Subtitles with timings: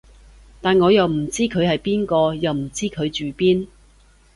[0.61, 3.67] 但我又唔知佢係邊個，又唔知佢住邊